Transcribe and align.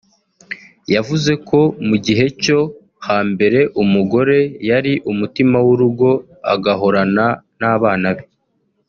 yavuze 0.93 1.31
ko 1.47 1.59
mu 1.87 1.95
gihe 2.05 2.25
cyo 2.43 2.59
ha 3.05 3.17
mbere 3.31 3.59
umugore 3.81 4.37
yari 4.69 4.93
umutima 5.11 5.57
w’urugo 5.65 6.09
agahorana 6.53 7.25
n’abana 7.59 8.09
be 8.15 8.25